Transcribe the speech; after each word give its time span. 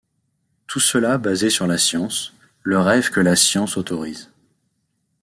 Tout 0.65 0.79
cela 0.79 1.19
basé 1.19 1.51
sur 1.51 1.67
la 1.67 1.77
science, 1.77 2.33
le 2.63 2.79
rêve 2.79 3.11
que 3.11 3.19
la 3.19 3.35
science 3.35 3.77
autorise. 3.77 4.31